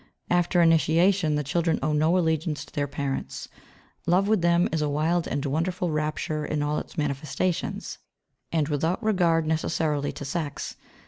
After 0.31 0.63
initiation 0.63 1.35
the 1.35 1.43
children 1.43 1.77
owe 1.83 1.93
no 1.93 2.17
allegiance 2.17 2.65
to 2.65 2.73
their 2.73 2.87
parents. 2.87 3.47
Love 4.07 4.27
with 4.27 4.41
them 4.41 4.67
is 4.71 4.81
a 4.81 4.89
wild 4.89 5.27
and 5.27 5.45
wonderful 5.45 5.91
rapture 5.91 6.43
in 6.43 6.63
all 6.63 6.79
its 6.79 6.97
manifestations, 6.97 7.99
and 8.51 8.67
without 8.67 9.03
regard 9.03 9.45
necessarily 9.45 10.11
to 10.13 10.25
sex. 10.25 10.75